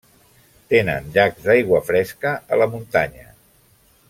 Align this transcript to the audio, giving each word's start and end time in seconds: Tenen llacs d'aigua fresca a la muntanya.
Tenen 0.73 1.11
llacs 1.17 1.45
d'aigua 1.49 1.83
fresca 1.91 2.35
a 2.57 2.63
la 2.63 2.69
muntanya. 2.75 3.29